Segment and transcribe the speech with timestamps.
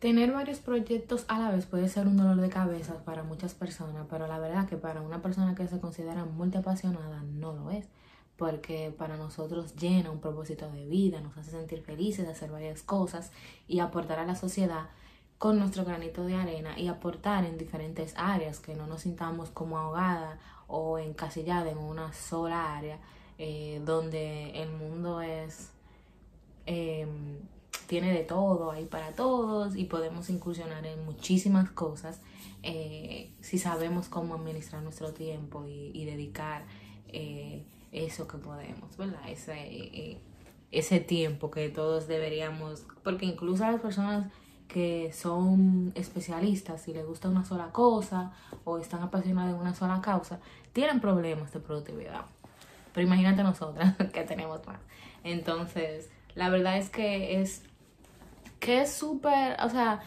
[0.00, 4.06] Tener varios proyectos a la vez puede ser un dolor de cabeza para muchas personas,
[4.08, 7.84] pero la verdad que para una persona que se considera multiapasionada no lo es,
[8.38, 12.82] porque para nosotros llena un propósito de vida, nos hace sentir felices de hacer varias
[12.82, 13.30] cosas
[13.68, 14.86] y aportar a la sociedad
[15.36, 19.76] con nuestro granito de arena y aportar en diferentes áreas, que no nos sintamos como
[19.76, 22.98] ahogada o encasillada en una sola área,
[23.36, 25.72] eh, donde el mundo es...
[26.64, 27.38] Em,
[27.90, 32.20] tiene de todo, hay para todos y podemos incursionar en muchísimas cosas
[32.62, 36.62] eh, si sabemos cómo administrar nuestro tiempo y, dedicar
[37.08, 39.28] eh, eso que podemos, ¿verdad?
[39.28, 40.20] Ese, eh,
[40.70, 44.30] ese tiempo que todos deberíamos, porque incluso a las personas
[44.68, 48.30] que son especialistas y les gusta una sola cosa
[48.62, 50.38] o están apasionadas en una sola causa,
[50.72, 52.24] tienen problemas de productividad.
[52.94, 54.78] Pero imagínate nosotras que tenemos más.
[55.24, 57.64] Entonces, la verdad es que es
[58.60, 60.00] que es súper, o sea,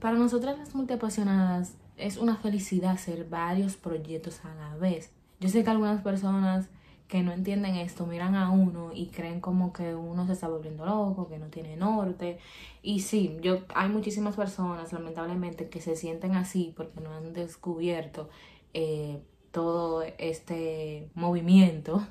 [0.00, 5.12] para nosotras las multiapasionadas es una felicidad hacer varios proyectos a la vez.
[5.40, 6.68] Yo sé que algunas personas
[7.08, 10.86] que no entienden esto miran a uno y creen como que uno se está volviendo
[10.86, 12.38] loco, que no tiene norte.
[12.82, 18.30] Y sí, yo hay muchísimas personas, lamentablemente, que se sienten así porque no han descubierto
[18.74, 22.06] eh, todo este movimiento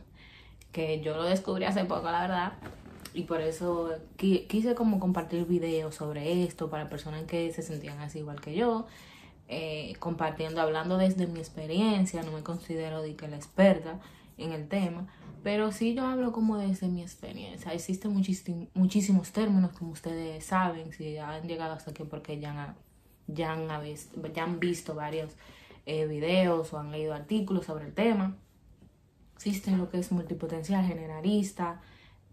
[0.73, 2.54] que yo lo descubrí hace poco, la verdad
[3.14, 8.20] y por eso quise como compartir videos sobre esto para personas que se sentían así
[8.20, 8.88] igual que yo,
[9.48, 14.00] eh, compartiendo, hablando desde mi experiencia, no me considero de que la experta
[14.38, 15.08] en el tema,
[15.44, 17.74] pero sí yo hablo como desde mi experiencia.
[17.74, 18.14] Existen
[18.74, 22.76] muchísimos términos, como ustedes saben, si han llegado hasta aquí porque ya han,
[23.28, 23.54] ya
[24.44, 25.34] han, visto varios
[25.86, 28.36] eh, videos o han leído artículos sobre el tema.
[29.36, 31.82] Existe lo que es multipotencial generalista,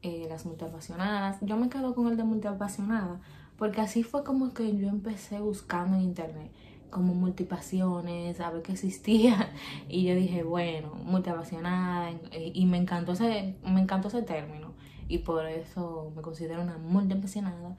[0.07, 1.39] eh, las multiapasionadas.
[1.41, 3.21] Yo me quedo con el de multiapasionada
[3.59, 6.53] porque así fue como que yo empecé buscando en internet
[6.91, 9.51] como multipasiones, a ver qué existía
[9.89, 14.73] y yo dije, bueno, multiapasionada y me encantó ese, me encantó ese término
[15.09, 17.77] y por eso me considero una multiapasionada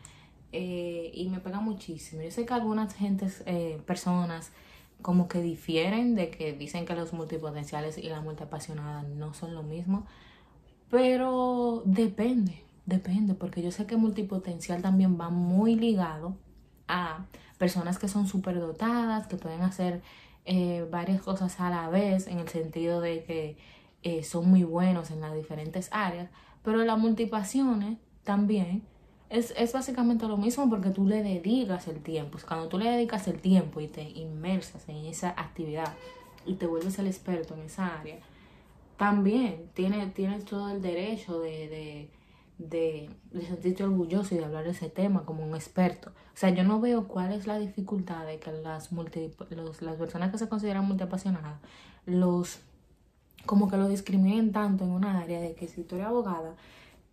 [0.51, 2.21] eh, y me pega muchísimo.
[2.23, 4.51] Yo sé que algunas gentes, eh, personas
[5.01, 9.63] como que difieren de que dicen que los multipotenciales y la multiapasionada no son lo
[9.63, 10.05] mismo,
[10.89, 16.37] pero depende, depende, porque yo sé que multipotencial también va muy ligado
[16.87, 17.25] a
[17.57, 20.01] personas que son súper dotadas, que pueden hacer
[20.45, 23.57] eh, varias cosas a la vez, en el sentido de que
[24.03, 26.29] eh, son muy buenos en las diferentes áreas,
[26.63, 28.83] pero las multipasiones también
[29.29, 32.37] es, es, básicamente lo mismo porque tú le dedicas el tiempo.
[32.47, 35.93] Cuando tú le dedicas el tiempo y te inmersas en esa actividad
[36.45, 38.19] y te vuelves el experto en esa área,
[38.97, 42.09] también tienes, todo el derecho de,
[42.57, 43.09] de,
[43.47, 46.09] sentirte orgulloso y de hablar de ese tema como un experto.
[46.09, 49.31] O sea, yo no veo cuál es la dificultad de que las, multi,
[49.81, 51.59] las personas que se consideran multiapasionadas
[52.05, 52.59] los
[53.45, 56.55] como que lo discriminen tanto en una área de que si tú eres abogada,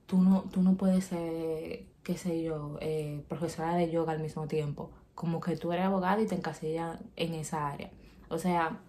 [0.06, 4.46] tú no, tú no puedes ser, qué sé yo, eh, profesora de yoga al mismo
[4.48, 4.90] tiempo.
[5.14, 7.90] Como que tú eres abogada y te encasillas en esa área.
[8.28, 8.80] O sea,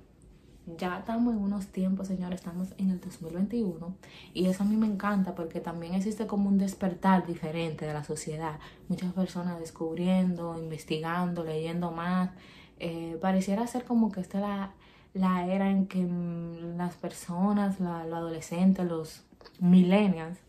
[0.65, 3.95] ya estamos en unos tiempos, señores, estamos en el 2021
[4.33, 8.03] y eso a mí me encanta porque también existe como un despertar diferente de la
[8.03, 8.59] sociedad.
[8.87, 12.31] Muchas personas descubriendo, investigando, leyendo más.
[12.79, 14.71] Eh, pareciera ser como que esta
[15.13, 19.23] es la, era en que mm, las personas, los adolescentes, los
[19.59, 20.39] millennials,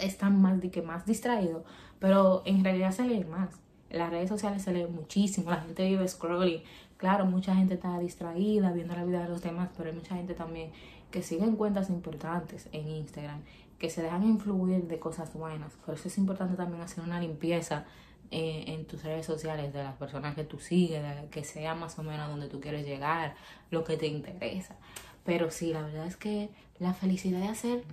[0.00, 1.62] están más, que más distraídos,
[2.00, 3.50] pero en realidad se lee más.
[3.90, 6.62] En las redes sociales se lee muchísimo, la gente vive scrolling
[6.98, 10.34] Claro, mucha gente está distraída viendo la vida de los demás, pero hay mucha gente
[10.34, 10.72] también
[11.12, 13.40] que sigue en cuentas importantes en Instagram,
[13.78, 15.72] que se dejan influir de cosas buenas.
[15.86, 17.84] Por eso es importante también hacer una limpieza
[18.32, 22.02] eh, en tus redes sociales de las personas que tú sigues, que sea más o
[22.02, 23.36] menos donde tú quieres llegar,
[23.70, 24.74] lo que te interesa.
[25.24, 27.84] Pero sí, la verdad es que la felicidad de hacer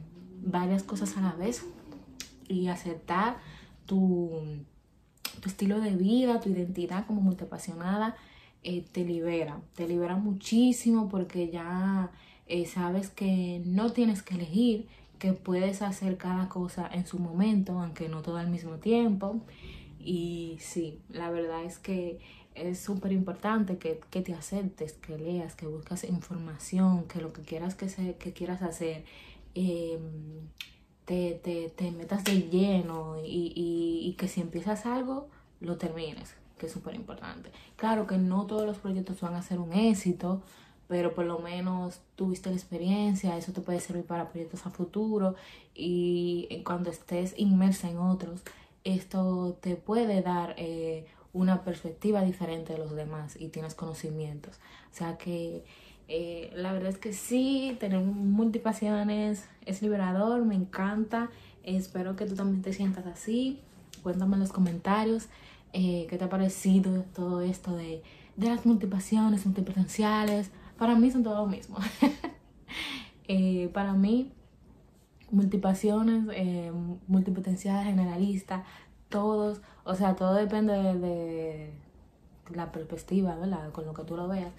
[0.42, 1.64] varias cosas a la vez
[2.48, 3.38] y aceptar
[3.86, 4.32] tu,
[5.42, 8.16] tu estilo de vida, tu identidad como multiapasionada
[8.68, 12.10] eh, te libera, te libera muchísimo porque ya
[12.48, 14.88] eh, sabes que no tienes que elegir,
[15.20, 19.40] que puedes hacer cada cosa en su momento, aunque no todo al mismo tiempo.
[20.00, 22.20] Y sí, la verdad es que
[22.56, 27.76] es súper importante que, te aceptes, que leas, que buscas información, que lo que quieras
[27.76, 29.06] que, se, que quieras hacer,
[29.54, 30.02] em,
[31.06, 31.40] te,
[31.76, 35.30] te, metas de lleno y, y que si empiezas algo,
[35.60, 37.52] lo termines que es súper importante.
[37.76, 40.42] Claro que no todos los proyectos van a ser un éxito,
[40.88, 45.36] pero por lo menos tuviste la experiencia, eso te puede servir para proyectos a futuro
[45.74, 48.42] y cuando estés inmersa en otros,
[48.84, 54.56] esto te puede dar eh, una perspectiva diferente de los demás y tienes conocimientos.
[54.92, 55.66] O sea que
[56.08, 61.30] eh, la verdad es que sí, tener multipasiones es liberador, me encanta.
[61.64, 63.60] Espero que tú también te sientas así.
[64.04, 65.28] Cuéntame en los comentarios
[65.74, 68.04] eh, qué te ha parecido todo esto de,
[68.36, 70.52] de las multipasiones, multipotenciales.
[70.78, 71.78] Para mí son todo lo mismo.
[73.28, 74.32] Eh, para mí,
[75.32, 76.72] multipasiones, eh,
[77.08, 78.66] multipotenciales, generalistas,
[79.10, 81.74] todos, o sea, todo depende de,
[82.54, 83.72] la perspectiva, ¿verdad?
[83.72, 84.52] Con lo que tú lo veas.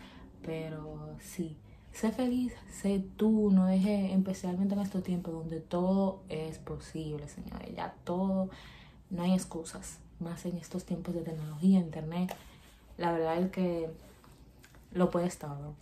[0.43, 1.57] Pero sí,
[1.93, 7.75] sé feliz, sé tú, no dejes, especialmente en estos tiempos donde todo es posible, señores.
[7.77, 8.51] Ya todo,
[9.11, 12.35] no hay excusas, más en estos tiempos de tecnología, internet.
[12.97, 13.91] La verdad es que
[14.93, 15.75] lo puedes todo.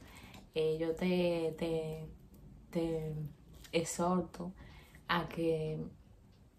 [0.55, 2.07] Eh, yo te, te,
[2.71, 3.15] te
[3.73, 4.53] exhorto
[5.09, 5.79] a que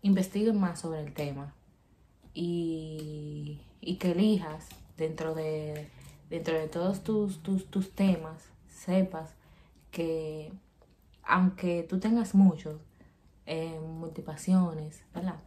[0.02, 1.54] investigues más sobre el tema
[2.34, 4.68] y, y que elijas
[4.98, 5.90] dentro de,
[6.30, 9.34] dentro de todos tus, tus, tus temas, sepas
[9.92, 10.52] que
[11.24, 12.82] aunque tú tengas muchos,
[13.46, 15.40] eh, multipasiones, ¿verdad?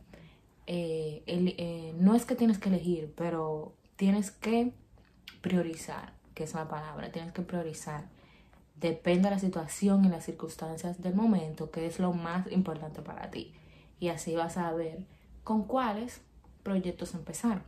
[0.70, 4.74] Eh, eh, no es que tienes que elegir, pero tienes que
[5.40, 8.04] priorizar, que es la palabra, tienes que priorizar.
[8.76, 13.30] Depende de la situación y las circunstancias del momento, que es lo más importante para
[13.30, 13.54] ti.
[13.98, 15.06] Y así vas a ver
[15.42, 16.20] con cuáles
[16.62, 17.62] proyectos empezar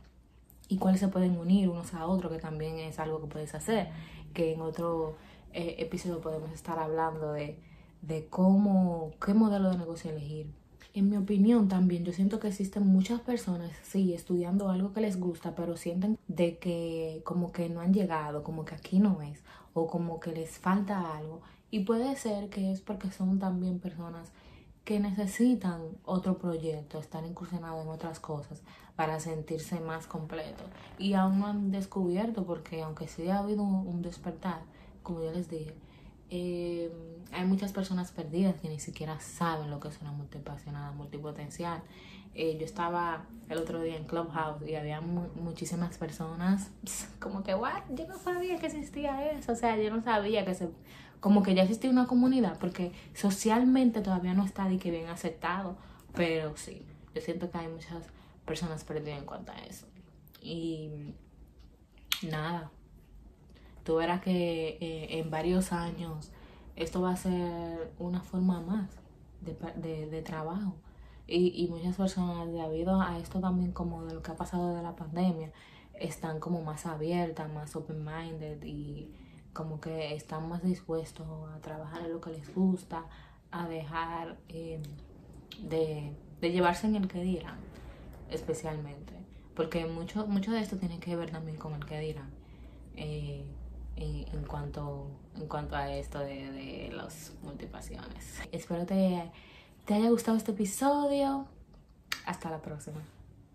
[0.67, 3.89] y cuáles se pueden unir unos a otros, que también es algo que puedes hacer,
[4.35, 5.17] que en otro
[5.53, 7.57] eh, episodio podemos estar hablando de,
[8.03, 10.60] de cómo, qué modelo de negocio elegir.
[10.93, 15.17] En mi opinión también, yo siento que existen muchas personas, sí, estudiando algo que les
[15.17, 19.39] gusta, pero sienten de que como que no han llegado, como que aquí no es,
[19.73, 21.41] o como que les falta algo.
[21.69, 24.31] Y puede ser que es porque son también personas
[24.83, 28.61] que necesitan otro proyecto, estar incursionados en otras cosas
[28.95, 30.65] para sentirse más completos.
[30.97, 34.61] Y aún no han descubierto, porque aunque sí ha habido un, despertar,
[35.03, 35.73] como yo les dije,
[36.31, 36.89] eh,
[37.33, 41.83] hay muchas personas perdidas que ni siquiera saben lo que es una multipasionada, multipotencial.
[42.33, 46.71] Eh, yo estaba el otro día en Clubhouse y había muchísimas personas
[47.19, 50.55] como que, what, yo no sabía que existía eso, o sea, yo no sabía que
[50.55, 50.69] se
[51.19, 55.77] como que ya existe una comunidad, porque socialmente todavía no está de que bien aceptado,
[56.15, 56.83] pero sí,
[57.13, 58.07] yo siento que hay muchas
[58.43, 59.85] personas perdidas en cuanto a eso.
[60.41, 60.89] Y
[62.23, 62.71] nada,
[63.83, 66.31] tú verás que eh, en varios años
[66.75, 68.89] esto va a ser una forma más
[69.41, 70.75] de, de, trabajo.
[71.27, 74.81] Y, y, muchas personas, debido a esto también como de lo que ha pasado de
[74.81, 75.51] la pandemia,
[75.99, 79.11] están como más abiertas, más open-minded y
[79.53, 83.05] como que están más dispuestos a trabajar en lo que les gusta,
[83.51, 84.81] a dejar eh,
[85.61, 87.59] de, llevarse en el que dirán,
[88.29, 89.13] especialmente.
[89.55, 92.31] Porque mucho, mucho de esto tiene que ver también con el que dirán.
[92.95, 93.45] Eh,
[93.95, 98.41] en, cuanto, en cuanto a esto de, de las multipasiones.
[98.51, 99.31] Espero te,
[99.85, 101.45] te haya gustado este episodio.
[102.25, 103.01] Hasta la próxima.